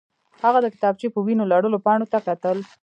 هغه 0.43 0.59
د 0.61 0.67
کتابچې 0.75 1.07
په 1.13 1.19
وینو 1.25 1.49
لړلو 1.51 1.77
پاڼو 1.85 2.05
ته 2.13 2.19
کتل 2.27 2.57